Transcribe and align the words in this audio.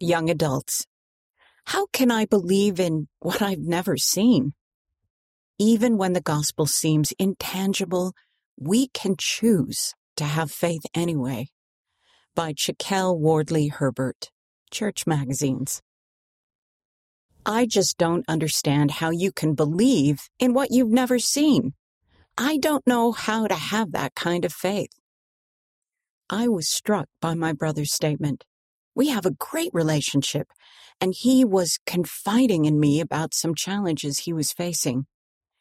young 0.00 0.30
adults. 0.30 0.86
How 1.66 1.86
can 1.92 2.10
I 2.10 2.24
believe 2.24 2.80
in 2.80 3.08
what 3.20 3.42
I've 3.42 3.60
never 3.60 3.96
seen? 3.96 4.54
Even 5.58 5.98
when 5.98 6.14
the 6.14 6.20
gospel 6.20 6.66
seems 6.66 7.12
intangible, 7.18 8.14
we 8.58 8.88
can 8.88 9.14
choose 9.18 9.94
to 10.16 10.24
have 10.24 10.50
faith 10.50 10.82
anyway. 10.94 11.48
By 12.34 12.54
Chakell 12.54 13.18
Wardleigh 13.18 13.68
Herbert, 13.68 14.30
Church 14.70 15.06
Magazines. 15.06 15.82
I 17.44 17.66
just 17.66 17.98
don't 17.98 18.24
understand 18.28 18.90
how 18.92 19.10
you 19.10 19.32
can 19.32 19.54
believe 19.54 20.28
in 20.38 20.54
what 20.54 20.70
you've 20.70 20.90
never 20.90 21.18
seen. 21.18 21.74
I 22.36 22.56
don't 22.56 22.86
know 22.86 23.12
how 23.12 23.46
to 23.46 23.54
have 23.54 23.92
that 23.92 24.14
kind 24.14 24.44
of 24.44 24.52
faith. 24.52 24.90
I 26.28 26.48
was 26.48 26.68
struck 26.68 27.08
by 27.20 27.34
my 27.34 27.52
brother's 27.52 27.92
statement. 27.92 28.44
We 29.00 29.08
have 29.08 29.24
a 29.24 29.30
great 29.30 29.70
relationship, 29.72 30.48
and 31.00 31.14
he 31.16 31.42
was 31.42 31.78
confiding 31.86 32.66
in 32.66 32.78
me 32.78 33.00
about 33.00 33.32
some 33.32 33.54
challenges 33.54 34.18
he 34.18 34.34
was 34.34 34.52
facing. 34.52 35.06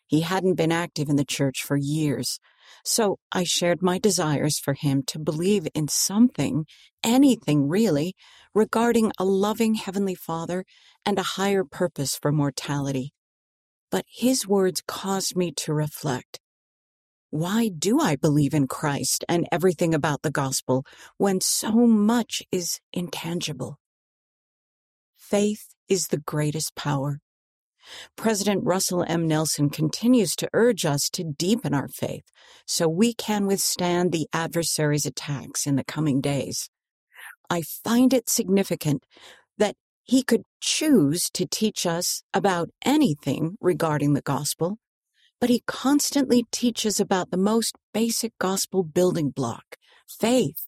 He 0.07 0.23
hadn't 0.23 0.55
been 0.55 0.73
active 0.73 1.07
in 1.07 1.15
the 1.15 1.23
church 1.23 1.63
for 1.63 1.77
years, 1.77 2.41
so 2.83 3.17
I 3.31 3.45
shared 3.45 3.81
my 3.81 3.97
desires 3.97 4.59
for 4.59 4.73
him 4.73 5.03
to 5.03 5.19
believe 5.19 5.69
in 5.73 5.87
something, 5.87 6.65
anything 7.01 7.69
really, 7.69 8.13
regarding 8.53 9.13
a 9.17 9.23
loving 9.23 9.75
Heavenly 9.75 10.15
Father 10.15 10.65
and 11.05 11.17
a 11.17 11.23
higher 11.39 11.63
purpose 11.63 12.19
for 12.21 12.33
mortality. 12.33 13.13
But 13.89 14.03
his 14.09 14.49
words 14.49 14.83
caused 14.85 15.37
me 15.37 15.53
to 15.53 15.73
reflect. 15.73 16.41
Why 17.31 17.69
do 17.69 17.99
I 17.99 18.15
believe 18.15 18.55
in 18.55 18.67
Christ 18.67 19.23
and 19.29 19.47
everything 19.51 19.93
about 19.93 20.23
the 20.23 20.31
gospel 20.31 20.83
when 21.17 21.41
so 21.41 21.71
much 21.71 22.41
is 22.51 22.79
intangible? 22.91 23.77
Faith 25.15 25.75
is 25.87 26.07
the 26.07 26.17
greatest 26.17 26.75
power. 26.75 27.19
President 28.15 28.63
Russell 28.65 29.05
M. 29.07 29.27
Nelson 29.27 29.69
continues 29.69 30.35
to 30.37 30.49
urge 30.53 30.85
us 30.85 31.07
to 31.11 31.23
deepen 31.23 31.71
our 31.71 31.87
faith 31.87 32.23
so 32.65 32.87
we 32.87 33.13
can 33.13 33.45
withstand 33.45 34.11
the 34.11 34.27
adversary's 34.33 35.05
attacks 35.05 35.67
in 35.67 35.75
the 35.75 35.83
coming 35.83 36.21
days. 36.21 36.67
I 37.47 37.61
find 37.61 38.11
it 38.11 38.27
significant 38.27 39.05
that 39.59 39.75
he 40.03 40.23
could 40.23 40.43
choose 40.61 41.29
to 41.33 41.45
teach 41.45 41.85
us 41.85 42.23
about 42.33 42.69
anything 42.83 43.55
regarding 43.61 44.13
the 44.13 44.21
gospel 44.21 44.79
but 45.39 45.49
he 45.49 45.63
constantly 45.65 46.45
teaches 46.51 46.99
about 46.99 47.31
the 47.31 47.37
most 47.37 47.75
basic 47.93 48.37
gospel 48.39 48.83
building 48.83 49.29
block, 49.29 49.77
faith, 50.07 50.67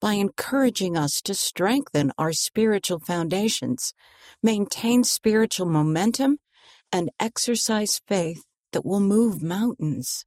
by 0.00 0.14
encouraging 0.14 0.96
us 0.96 1.20
to 1.22 1.34
strengthen 1.34 2.12
our 2.18 2.32
spiritual 2.32 2.98
foundations, 2.98 3.94
maintain 4.42 5.02
spiritual 5.02 5.66
momentum, 5.66 6.38
and 6.92 7.10
exercise 7.18 8.00
faith 8.06 8.44
that 8.72 8.84
will 8.84 9.00
move 9.00 9.42
mountains. 9.42 10.24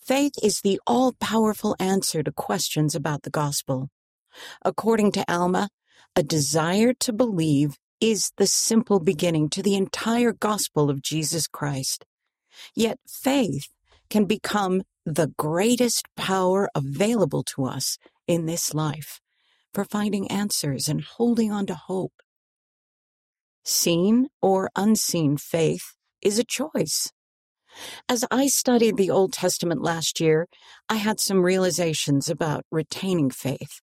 Faith 0.00 0.32
is 0.42 0.60
the 0.60 0.80
all 0.86 1.12
powerful 1.20 1.76
answer 1.78 2.22
to 2.22 2.32
questions 2.32 2.94
about 2.94 3.22
the 3.22 3.30
gospel. 3.30 3.88
According 4.64 5.12
to 5.12 5.24
Alma, 5.28 5.68
a 6.14 6.22
desire 6.22 6.92
to 7.00 7.12
believe 7.12 7.76
is 8.00 8.30
the 8.36 8.46
simple 8.46 9.00
beginning 9.00 9.48
to 9.50 9.62
the 9.62 9.74
entire 9.74 10.32
gospel 10.32 10.88
of 10.88 11.02
Jesus 11.02 11.46
Christ. 11.46 12.04
Yet 12.74 12.98
faith 13.06 13.68
can 14.10 14.24
become 14.24 14.82
the 15.04 15.32
greatest 15.38 16.06
power 16.16 16.68
available 16.74 17.42
to 17.42 17.64
us 17.64 17.98
in 18.26 18.46
this 18.46 18.74
life 18.74 19.20
for 19.72 19.84
finding 19.84 20.30
answers 20.30 20.88
and 20.88 21.02
holding 21.02 21.52
on 21.52 21.66
to 21.66 21.74
hope. 21.74 22.14
Seen 23.64 24.28
or 24.40 24.70
unseen 24.76 25.36
faith 25.36 25.94
is 26.22 26.38
a 26.38 26.44
choice. 26.44 27.12
As 28.08 28.24
I 28.30 28.46
studied 28.46 28.96
the 28.96 29.10
Old 29.10 29.32
Testament 29.32 29.82
last 29.82 30.20
year, 30.20 30.48
I 30.88 30.96
had 30.96 31.20
some 31.20 31.42
realizations 31.42 32.28
about 32.28 32.64
retaining 32.70 33.30
faith. 33.30 33.80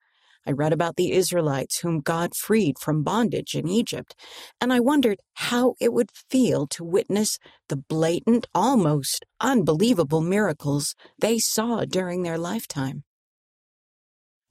I 0.47 0.53
read 0.53 0.73
about 0.73 0.97
the 0.97 1.13
Israelites 1.13 1.81
whom 1.81 2.01
God 2.01 2.35
freed 2.35 2.79
from 2.79 3.03
bondage 3.03 3.55
in 3.55 3.69
Egypt, 3.69 4.15
and 4.61 4.73
I 4.73 4.81
wondered 4.81 5.19
how 5.35 5.75
it 5.81 5.93
would 5.93 6.11
feel 6.31 6.67
to 6.69 6.85
witness 6.85 7.39
the 7.69 7.77
blatant, 7.77 8.47
almost 8.55 9.25
unbelievable 9.41 10.21
miracles 10.21 10.95
they 11.19 11.39
saw 11.39 11.85
during 11.85 12.23
their 12.23 12.39
lifetime. 12.39 13.05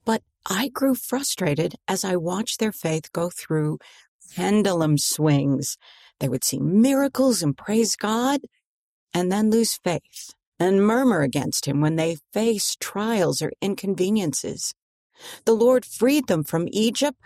But 0.04 0.22
I 0.48 0.68
grew 0.68 0.94
frustrated 0.94 1.74
as 1.86 2.04
I 2.04 2.16
watched 2.16 2.58
their 2.58 2.72
faith 2.72 3.12
go 3.12 3.30
through 3.30 3.78
pendulum 4.34 4.98
swings. 4.98 5.76
They 6.20 6.28
would 6.28 6.44
see 6.44 6.58
miracles 6.58 7.42
and 7.42 7.56
praise 7.56 7.96
God, 7.96 8.40
and 9.12 9.30
then 9.30 9.50
lose 9.50 9.78
faith 9.84 10.32
and 10.58 10.86
murmur 10.86 11.20
against 11.20 11.66
Him 11.66 11.80
when 11.80 11.96
they 11.96 12.16
face 12.32 12.76
trials 12.80 13.42
or 13.42 13.52
inconveniences. 13.60 14.72
The 15.44 15.54
Lord 15.54 15.84
freed 15.84 16.26
them 16.26 16.44
from 16.44 16.68
Egypt, 16.70 17.18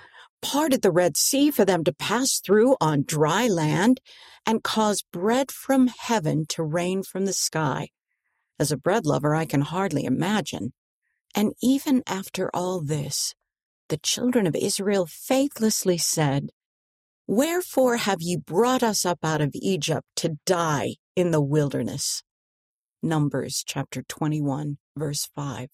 parted 0.42 0.82
the 0.82 0.90
Red 0.90 1.16
Sea 1.16 1.50
for 1.50 1.64
them 1.64 1.84
to 1.84 1.92
pass 1.92 2.40
through 2.40 2.76
on 2.80 3.04
dry 3.06 3.48
land, 3.48 4.00
and 4.44 4.62
caused 4.62 5.04
bread 5.12 5.50
from 5.50 5.88
heaven 5.88 6.46
to 6.50 6.62
rain 6.62 7.02
from 7.02 7.24
the 7.24 7.32
sky. 7.32 7.88
As 8.58 8.70
a 8.70 8.76
bread 8.76 9.04
lover, 9.04 9.34
I 9.34 9.44
can 9.44 9.62
hardly 9.62 10.04
imagine. 10.04 10.72
And 11.34 11.52
even 11.62 12.02
after 12.06 12.50
all 12.54 12.80
this, 12.80 13.34
the 13.88 13.98
children 13.98 14.46
of 14.46 14.56
Israel 14.56 15.06
faithlessly 15.06 15.98
said, 15.98 16.50
Wherefore 17.26 17.96
have 17.96 18.22
ye 18.22 18.36
brought 18.36 18.82
us 18.82 19.04
up 19.04 19.18
out 19.24 19.40
of 19.40 19.50
Egypt 19.54 20.06
to 20.16 20.38
die 20.46 20.96
in 21.14 21.32
the 21.32 21.40
wilderness? 21.40 22.22
Numbers 23.02 23.62
chapter 23.66 24.02
21, 24.02 24.78
verse 24.96 25.28
5. 25.34 25.68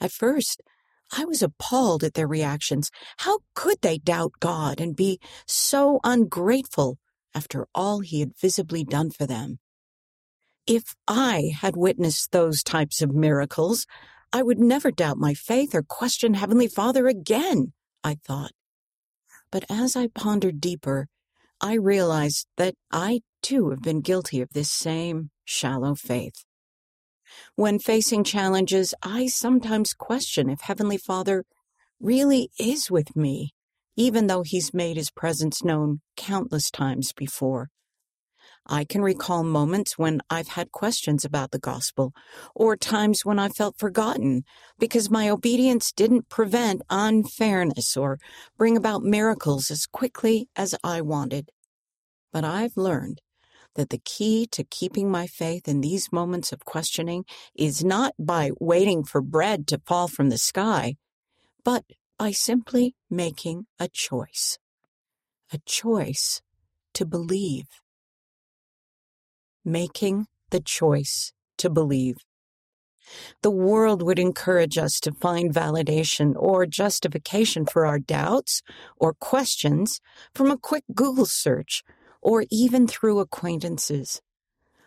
At 0.00 0.12
first, 0.12 0.60
I 1.12 1.24
was 1.24 1.42
appalled 1.42 2.02
at 2.02 2.14
their 2.14 2.26
reactions. 2.26 2.90
How 3.18 3.40
could 3.54 3.80
they 3.82 3.98
doubt 3.98 4.32
God 4.40 4.80
and 4.80 4.96
be 4.96 5.20
so 5.46 6.00
ungrateful 6.04 6.98
after 7.34 7.66
all 7.74 8.00
he 8.00 8.20
had 8.20 8.36
visibly 8.38 8.84
done 8.84 9.10
for 9.10 9.26
them? 9.26 9.58
If 10.66 10.94
I 11.06 11.52
had 11.60 11.76
witnessed 11.76 12.32
those 12.32 12.62
types 12.62 13.02
of 13.02 13.12
miracles, 13.14 13.86
I 14.32 14.42
would 14.42 14.58
never 14.58 14.90
doubt 14.90 15.18
my 15.18 15.34
faith 15.34 15.74
or 15.74 15.82
question 15.82 16.34
Heavenly 16.34 16.68
Father 16.68 17.06
again, 17.06 17.72
I 18.02 18.14
thought. 18.14 18.52
But 19.52 19.64
as 19.70 19.94
I 19.94 20.08
pondered 20.08 20.60
deeper, 20.60 21.06
I 21.60 21.74
realized 21.74 22.46
that 22.56 22.74
I 22.90 23.20
too 23.42 23.70
have 23.70 23.82
been 23.82 24.00
guilty 24.00 24.40
of 24.40 24.48
this 24.52 24.70
same 24.70 25.30
shallow 25.44 25.94
faith. 25.94 26.44
When 27.56 27.78
facing 27.78 28.24
challenges, 28.24 28.94
I 29.02 29.26
sometimes 29.26 29.94
question 29.94 30.48
if 30.48 30.60
Heavenly 30.62 30.98
Father 30.98 31.44
really 32.00 32.50
is 32.58 32.90
with 32.90 33.16
me, 33.16 33.54
even 33.96 34.26
though 34.26 34.42
He's 34.42 34.74
made 34.74 34.96
His 34.96 35.10
presence 35.10 35.62
known 35.62 36.00
countless 36.16 36.70
times 36.70 37.12
before. 37.12 37.70
I 38.66 38.84
can 38.84 39.02
recall 39.02 39.44
moments 39.44 39.98
when 39.98 40.20
I've 40.30 40.48
had 40.48 40.72
questions 40.72 41.24
about 41.24 41.50
the 41.50 41.58
gospel, 41.58 42.12
or 42.54 42.76
times 42.76 43.24
when 43.24 43.38
I 43.38 43.50
felt 43.50 43.78
forgotten 43.78 44.44
because 44.78 45.10
my 45.10 45.28
obedience 45.28 45.92
didn't 45.92 46.30
prevent 46.30 46.82
unfairness 46.88 47.96
or 47.96 48.18
bring 48.56 48.76
about 48.76 49.02
miracles 49.02 49.70
as 49.70 49.86
quickly 49.86 50.48
as 50.56 50.74
I 50.82 51.02
wanted. 51.02 51.50
But 52.32 52.44
I've 52.44 52.76
learned 52.76 53.20
that 53.74 53.90
the 53.90 54.00
key 54.04 54.46
to 54.52 54.64
keeping 54.64 55.10
my 55.10 55.26
faith 55.26 55.68
in 55.68 55.80
these 55.80 56.12
moments 56.12 56.52
of 56.52 56.64
questioning 56.64 57.24
is 57.54 57.84
not 57.84 58.14
by 58.18 58.50
waiting 58.60 59.04
for 59.04 59.20
bread 59.20 59.66
to 59.68 59.80
fall 59.84 60.08
from 60.08 60.30
the 60.30 60.38
sky, 60.38 60.96
but 61.64 61.84
by 62.18 62.30
simply 62.30 62.94
making 63.10 63.66
a 63.78 63.88
choice. 63.88 64.58
A 65.52 65.58
choice 65.66 66.42
to 66.94 67.04
believe. 67.04 67.66
Making 69.64 70.26
the 70.50 70.60
choice 70.60 71.32
to 71.58 71.70
believe. 71.70 72.16
The 73.42 73.50
world 73.50 74.02
would 74.02 74.18
encourage 74.18 74.78
us 74.78 74.98
to 75.00 75.12
find 75.12 75.52
validation 75.52 76.32
or 76.36 76.66
justification 76.66 77.66
for 77.66 77.84
our 77.84 77.98
doubts 77.98 78.62
or 78.96 79.12
questions 79.12 80.00
from 80.34 80.50
a 80.50 80.58
quick 80.58 80.84
Google 80.94 81.26
search 81.26 81.84
or 82.24 82.46
even 82.50 82.88
through 82.88 83.20
acquaintances. 83.20 84.20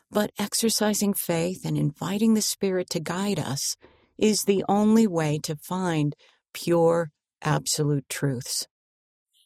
But 0.09 0.31
exercising 0.39 1.13
faith 1.13 1.63
and 1.63 1.77
inviting 1.77 2.33
the 2.33 2.41
Spirit 2.41 2.89
to 2.89 2.99
guide 2.99 3.39
us 3.39 3.77
is 4.17 4.43
the 4.43 4.65
only 4.67 5.05
way 5.05 5.39
to 5.43 5.55
find 5.55 6.15
pure, 6.53 7.11
absolute 7.43 8.09
truths. 8.09 8.67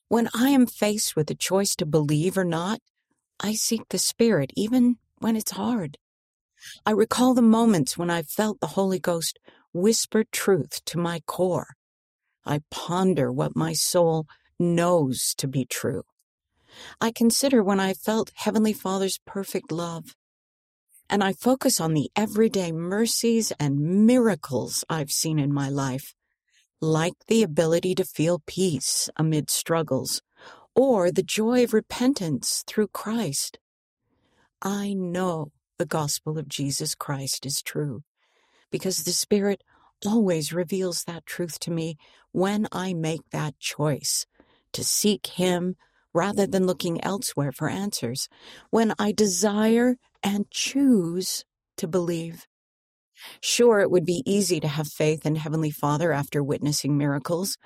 When 0.08 0.30
I 0.34 0.50
am 0.50 0.66
faced 0.66 1.16
with 1.16 1.28
the 1.28 1.36
choice 1.36 1.76
to 1.76 1.86
believe 1.86 2.38
or 2.38 2.46
not, 2.46 2.80
I 3.40 3.54
seek 3.54 3.90
the 3.90 4.00
Spirit 4.00 4.52
even 4.56 4.98
when 5.20 5.36
it's 5.36 5.52
hard. 5.52 5.98
I 6.86 6.92
recall 6.92 7.34
the 7.34 7.42
moments 7.42 7.98
when 7.98 8.10
I 8.10 8.22
felt 8.22 8.60
the 8.60 8.68
Holy 8.68 9.00
Ghost 9.00 9.40
whisper 9.74 10.24
truth 10.32 10.84
to 10.86 10.98
my 10.98 11.22
core. 11.26 11.76
I 12.46 12.62
ponder 12.70 13.32
what 13.32 13.56
my 13.56 13.74
soul 13.74 14.28
knows 14.60 15.34
to 15.38 15.48
be 15.48 15.66
true. 15.66 16.04
I 17.00 17.12
consider 17.12 17.64
when 17.64 17.80
I 17.80 17.94
felt 17.94 18.32
Heavenly 18.36 18.74
Father's 18.74 19.20
perfect 19.26 19.72
love. 19.72 20.16
And 21.10 21.24
I 21.24 21.34
focus 21.34 21.82
on 21.82 21.94
the 21.94 22.10
everyday 22.16 22.72
mercies 22.72 23.52
and 23.60 24.06
miracles 24.06 24.84
I've 24.90 25.12
seen 25.12 25.40
in 25.40 25.54
my 25.54 25.70
life, 25.70 26.14
like 26.80 27.14
the 27.28 27.44
ability 27.44 27.96
to 27.96 28.06
feel 28.06 28.42
peace 28.46 29.10
amid 29.18 29.50
struggles, 29.50 30.22
or 30.76 31.12
the 31.12 31.24
joy 31.24 31.64
of 31.64 31.74
repentance 31.74 32.64
through 32.66 32.88
Christ. 32.88 33.60
I 34.62 34.94
know 34.94 35.52
the 35.78 35.86
gospel 35.86 36.38
of 36.38 36.48
Jesus 36.48 36.96
Christ 36.96 37.46
is 37.46 37.62
true 37.62 38.04
because 38.72 39.04
the 39.04 39.12
Spirit 39.12 39.64
always 40.06 40.54
reveals 40.54 41.04
that 41.04 41.26
truth 41.26 41.60
to 41.60 41.72
me 41.72 41.98
when 42.32 42.68
I 42.72 42.94
make 42.94 43.30
that 43.32 43.60
choice 43.60 44.26
to 44.74 44.84
seek 44.84 45.28
Him 45.28 45.76
rather 46.14 46.46
than 46.48 46.66
looking 46.66 47.04
elsewhere 47.04 47.52
for 47.52 47.70
answers, 47.70 48.28
when 48.70 48.94
I 49.00 49.12
desire 49.12 49.98
and 50.24 50.50
choose 50.52 51.44
to 51.78 51.88
believe. 51.88 52.46
Sure, 53.42 53.80
it 53.80 53.92
would 53.92 54.06
be 54.06 54.24
easy 54.26 54.60
to 54.60 54.68
have 54.68 54.88
faith 54.88 55.26
in 55.26 55.36
Heavenly 55.36 55.72
Father 55.72 56.12
after 56.12 56.44
witnessing 56.44 56.98
miracles, 56.98 57.58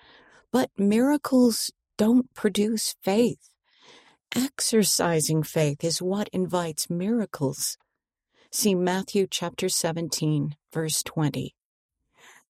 but 0.51 0.69
miracles 0.77 1.71
don't 1.97 2.33
produce 2.33 2.95
faith. 3.03 3.49
Exercising 4.35 5.43
faith 5.43 5.83
is 5.83 6.01
what 6.01 6.27
invites 6.33 6.89
miracles. 6.89 7.77
See 8.51 8.75
Matthew 8.75 9.27
chapter 9.29 9.69
17, 9.69 10.55
verse 10.73 11.03
20. 11.03 11.55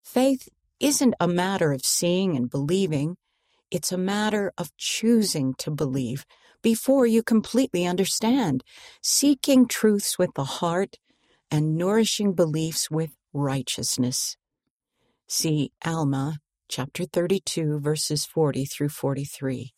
Faith 0.03 0.50
isn't 0.80 1.15
a 1.19 1.27
matter 1.27 1.71
of 1.71 1.81
seeing 1.81 2.36
and 2.36 2.50
believing, 2.50 3.18
it's 3.71 3.91
a 3.91 3.97
matter 3.97 4.51
of 4.57 4.75
choosing 4.77 5.53
to 5.56 5.71
believe 5.71 6.25
before 6.62 7.06
you 7.06 7.23
completely 7.23 7.85
understand, 7.85 8.63
seeking 9.01 9.67
truths 9.67 10.17
with 10.17 10.33
the 10.35 10.44
heart 10.44 10.97
and 11.51 11.75
nourishing 11.75 12.33
beliefs 12.33 12.89
with 12.89 13.12
righteousness. 13.33 14.38
See 15.27 15.71
Alma 15.85 16.39
chapter 16.69 17.06
32, 17.06 17.79
verses 17.79 18.25
40 18.25 18.65
through 18.65 18.89
43. 18.89 19.73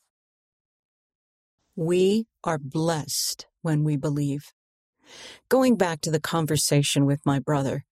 We 1.75 2.28
are 2.44 2.57
blessed 2.57 3.48
when 3.62 3.83
we 3.83 3.98
believe. 3.98 4.51
Going 5.50 5.75
back 5.75 6.01
to 6.01 6.12
the 6.12 6.19
conversation 6.19 7.06
with 7.06 7.25
my 7.25 7.40
brother, 7.40 7.86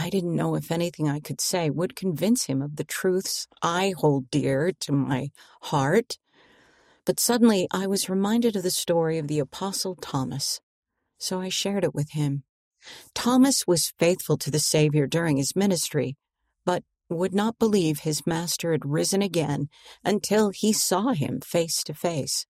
I 0.00 0.10
didn't 0.10 0.36
know 0.36 0.54
if 0.54 0.70
anything 0.70 1.08
I 1.08 1.18
could 1.18 1.40
say 1.40 1.70
would 1.70 1.96
convince 1.96 2.44
him 2.44 2.62
of 2.62 2.76
the 2.76 2.84
truths 2.84 3.48
I 3.62 3.94
hold 3.96 4.30
dear 4.30 4.70
to 4.80 4.92
my 4.92 5.30
heart. 5.62 6.18
But 7.04 7.18
suddenly 7.18 7.66
I 7.72 7.88
was 7.88 8.08
reminded 8.08 8.54
of 8.54 8.62
the 8.62 8.70
story 8.70 9.18
of 9.18 9.26
the 9.26 9.40
Apostle 9.40 9.96
Thomas, 9.96 10.60
so 11.18 11.40
I 11.40 11.48
shared 11.48 11.82
it 11.82 11.96
with 11.96 12.12
him. 12.12 12.44
Thomas 13.12 13.66
was 13.66 13.92
faithful 13.98 14.38
to 14.38 14.52
the 14.52 14.60
Savior 14.60 15.08
during 15.08 15.36
his 15.36 15.56
ministry, 15.56 16.16
but 16.64 16.84
would 17.10 17.34
not 17.34 17.58
believe 17.58 18.00
his 18.00 18.24
master 18.24 18.70
had 18.70 18.84
risen 18.84 19.20
again 19.20 19.68
until 20.04 20.50
he 20.50 20.72
saw 20.72 21.08
him 21.08 21.40
face 21.40 21.82
to 21.82 21.92
face. 21.92 22.46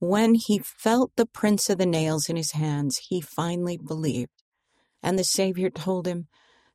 When 0.00 0.34
he 0.34 0.58
felt 0.58 1.12
the 1.14 1.26
prints 1.26 1.70
of 1.70 1.78
the 1.78 1.86
nails 1.86 2.28
in 2.28 2.34
his 2.34 2.52
hands, 2.52 2.98
he 3.08 3.20
finally 3.20 3.78
believed. 3.78 4.42
And 5.00 5.16
the 5.16 5.24
Savior 5.24 5.70
told 5.70 6.08
him, 6.08 6.26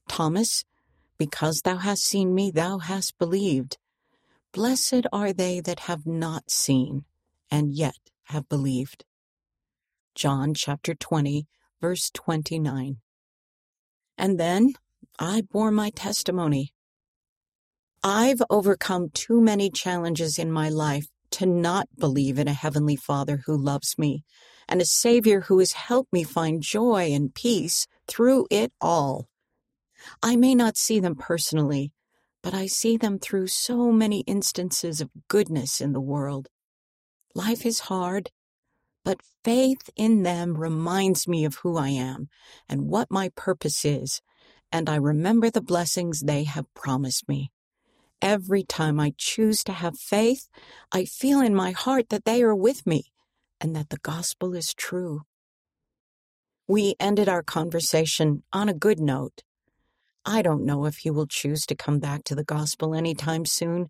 Thomas, 0.07 0.63
because 1.17 1.61
thou 1.61 1.77
hast 1.77 2.03
seen 2.03 2.33
me, 2.33 2.51
thou 2.51 2.79
hast 2.79 3.17
believed. 3.17 3.77
Blessed 4.53 5.05
are 5.13 5.31
they 5.31 5.59
that 5.61 5.81
have 5.81 6.05
not 6.05 6.51
seen, 6.51 7.05
and 7.49 7.71
yet 7.71 7.97
have 8.25 8.49
believed. 8.49 9.05
John 10.15 10.53
chapter 10.53 10.93
20, 10.93 11.47
verse 11.79 12.09
29. 12.13 12.97
And 14.17 14.39
then 14.39 14.73
I 15.17 15.41
bore 15.41 15.71
my 15.71 15.89
testimony. 15.89 16.73
I've 18.03 18.41
overcome 18.49 19.09
too 19.13 19.39
many 19.39 19.69
challenges 19.69 20.37
in 20.37 20.51
my 20.51 20.69
life 20.69 21.07
to 21.31 21.45
not 21.45 21.87
believe 21.97 22.37
in 22.37 22.47
a 22.47 22.53
Heavenly 22.53 22.95
Father 22.95 23.43
who 23.45 23.55
loves 23.55 23.97
me 23.97 24.23
and 24.67 24.81
a 24.81 24.85
Savior 24.85 25.41
who 25.41 25.59
has 25.59 25.73
helped 25.73 26.11
me 26.11 26.23
find 26.23 26.61
joy 26.61 27.11
and 27.13 27.33
peace 27.33 27.87
through 28.07 28.47
it 28.49 28.71
all. 28.81 29.27
I 30.23 30.35
may 30.35 30.55
not 30.55 30.77
see 30.77 30.99
them 30.99 31.15
personally, 31.15 31.93
but 32.43 32.53
I 32.53 32.65
see 32.65 32.97
them 32.97 33.19
through 33.19 33.47
so 33.47 33.91
many 33.91 34.21
instances 34.21 35.01
of 35.01 35.09
goodness 35.27 35.79
in 35.81 35.93
the 35.93 36.01
world. 36.01 36.47
Life 37.35 37.65
is 37.65 37.81
hard, 37.81 38.31
but 39.03 39.21
faith 39.43 39.89
in 39.95 40.23
them 40.23 40.57
reminds 40.57 41.27
me 41.27 41.45
of 41.45 41.55
who 41.55 41.77
I 41.77 41.89
am 41.89 42.29
and 42.67 42.87
what 42.87 43.11
my 43.11 43.29
purpose 43.35 43.85
is, 43.85 44.21
and 44.71 44.89
I 44.89 44.95
remember 44.95 45.49
the 45.49 45.61
blessings 45.61 46.21
they 46.21 46.43
have 46.43 46.73
promised 46.73 47.27
me. 47.27 47.51
Every 48.21 48.63
time 48.63 48.99
I 48.99 49.13
choose 49.17 49.63
to 49.63 49.73
have 49.73 49.97
faith, 49.97 50.47
I 50.91 51.05
feel 51.05 51.41
in 51.41 51.55
my 51.55 51.71
heart 51.71 52.09
that 52.09 52.25
they 52.25 52.43
are 52.43 52.55
with 52.55 52.85
me 52.85 53.11
and 53.59 53.75
that 53.75 53.89
the 53.89 53.97
gospel 53.97 54.53
is 54.53 54.73
true. 54.73 55.21
We 56.67 56.95
ended 56.99 57.27
our 57.27 57.43
conversation 57.43 58.43
on 58.53 58.69
a 58.69 58.73
good 58.73 58.99
note. 58.99 59.41
I 60.25 60.41
don't 60.41 60.65
know 60.65 60.85
if 60.85 60.97
he 60.97 61.09
will 61.09 61.27
choose 61.27 61.65
to 61.65 61.75
come 61.75 61.99
back 61.99 62.23
to 62.25 62.35
the 62.35 62.43
gospel 62.43 62.93
anytime 62.93 63.45
soon, 63.45 63.87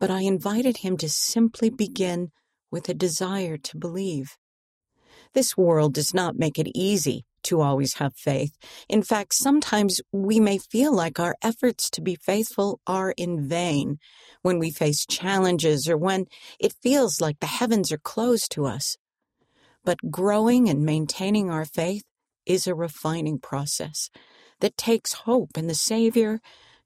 but 0.00 0.10
I 0.10 0.22
invited 0.22 0.78
him 0.78 0.96
to 0.98 1.08
simply 1.08 1.70
begin 1.70 2.32
with 2.70 2.88
a 2.88 2.94
desire 2.94 3.56
to 3.56 3.76
believe. 3.76 4.36
This 5.32 5.56
world 5.56 5.94
does 5.94 6.12
not 6.12 6.36
make 6.36 6.58
it 6.58 6.70
easy 6.74 7.24
to 7.44 7.60
always 7.60 7.94
have 7.94 8.14
faith. 8.16 8.56
In 8.88 9.02
fact, 9.02 9.34
sometimes 9.34 10.00
we 10.12 10.40
may 10.40 10.58
feel 10.58 10.92
like 10.92 11.20
our 11.20 11.36
efforts 11.40 11.88
to 11.90 12.00
be 12.00 12.16
faithful 12.16 12.80
are 12.86 13.14
in 13.16 13.48
vain 13.48 13.98
when 14.42 14.58
we 14.58 14.70
face 14.70 15.06
challenges 15.06 15.88
or 15.88 15.96
when 15.96 16.26
it 16.58 16.74
feels 16.82 17.20
like 17.20 17.38
the 17.40 17.46
heavens 17.46 17.92
are 17.92 17.98
closed 17.98 18.50
to 18.52 18.66
us. 18.66 18.96
But 19.84 20.10
growing 20.10 20.68
and 20.68 20.84
maintaining 20.84 21.48
our 21.48 21.64
faith 21.64 22.04
is 22.44 22.66
a 22.66 22.74
refining 22.74 23.38
process 23.38 24.10
that 24.60 24.76
takes 24.76 25.12
hope 25.12 25.56
in 25.56 25.66
the 25.66 25.74
Savior, 25.74 26.40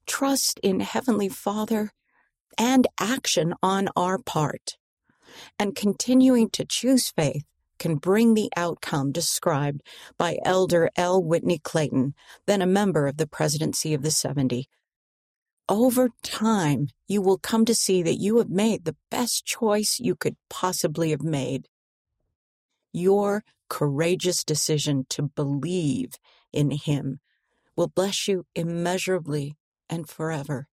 trust 0.06 0.58
in 0.62 0.80
Heavenly 0.80 1.28
Father, 1.28 1.90
and 2.58 2.86
action 2.98 3.54
on 3.62 3.88
our 3.96 4.18
part. 4.18 4.76
And 5.58 5.74
continuing 5.74 6.50
to 6.50 6.64
choose 6.64 7.10
faith 7.10 7.44
can 7.78 7.96
bring 7.96 8.34
the 8.34 8.50
outcome 8.56 9.12
described 9.12 9.82
by 10.16 10.38
Elder 10.44 10.90
L. 10.96 11.22
Whitney 11.22 11.58
Clayton, 11.58 12.14
then 12.46 12.62
a 12.62 12.66
member 12.66 13.06
of 13.06 13.16
the 13.16 13.26
Presidency 13.26 13.94
of 13.94 14.02
the 14.02 14.10
70. 14.10 14.68
Over 15.68 16.10
time, 16.22 16.88
you 17.08 17.22
will 17.22 17.38
come 17.38 17.64
to 17.64 17.74
see 17.74 18.02
that 18.02 18.20
you 18.20 18.38
have 18.38 18.50
made 18.50 18.84
the 18.84 18.96
best 19.10 19.44
choice 19.44 19.98
you 19.98 20.14
could 20.14 20.36
possibly 20.50 21.10
have 21.10 21.22
made. 21.22 21.68
Your 22.92 23.44
courageous 23.68 24.44
decision 24.44 25.06
to 25.08 25.22
believe 25.22 26.12
in 26.52 26.70
Him 26.70 27.20
will 27.76 27.88
bless 27.88 28.28
you 28.28 28.46
immeasurably 28.54 29.56
and 29.88 30.08
forever. 30.08 30.68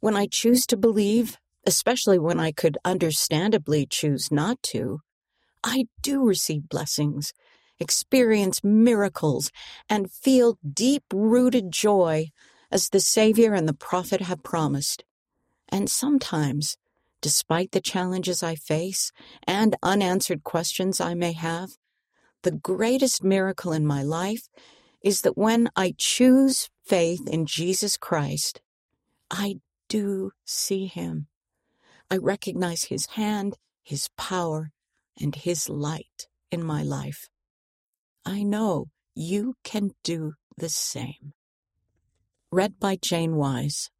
When 0.00 0.16
I 0.16 0.26
choose 0.26 0.66
to 0.66 0.76
believe, 0.76 1.36
especially 1.66 2.18
when 2.18 2.40
I 2.40 2.52
could 2.52 2.78
understandably 2.84 3.86
choose 3.86 4.30
not 4.30 4.62
to, 4.64 5.00
I 5.62 5.88
do 6.00 6.24
receive 6.24 6.68
blessings, 6.68 7.32
experience 7.78 8.64
miracles, 8.64 9.50
and 9.88 10.10
feel 10.10 10.58
deep 10.72 11.04
rooted 11.12 11.70
joy 11.70 12.30
as 12.70 12.88
the 12.88 13.00
Savior 13.00 13.52
and 13.52 13.68
the 13.68 13.74
prophet 13.74 14.22
have 14.22 14.42
promised. 14.42 15.04
And 15.68 15.90
sometimes, 15.90 16.76
despite 17.20 17.72
the 17.72 17.80
challenges 17.80 18.42
I 18.42 18.54
face 18.54 19.12
and 19.46 19.76
unanswered 19.82 20.44
questions 20.44 21.00
I 21.00 21.14
may 21.14 21.32
have, 21.32 21.76
the 22.42 22.52
greatest 22.52 23.22
miracle 23.22 23.72
in 23.72 23.86
my 23.86 24.02
life 24.02 24.48
is 25.02 25.22
that 25.22 25.38
when 25.38 25.68
I 25.76 25.94
choose 25.96 26.68
faith 26.84 27.26
in 27.28 27.46
Jesus 27.46 27.96
Christ, 27.96 28.60
I 29.30 29.56
do 29.88 30.32
see 30.44 30.86
Him. 30.86 31.28
I 32.10 32.16
recognize 32.16 32.84
His 32.84 33.06
hand, 33.06 33.56
His 33.82 34.08
power, 34.16 34.72
and 35.20 35.34
His 35.34 35.68
light 35.68 36.28
in 36.50 36.64
my 36.64 36.82
life. 36.82 37.28
I 38.24 38.42
know 38.42 38.86
you 39.14 39.54
can 39.64 39.92
do 40.02 40.34
the 40.56 40.68
same. 40.68 41.32
Read 42.52 42.78
by 42.80 42.96
Jane 42.96 43.36
Wise. 43.36 43.90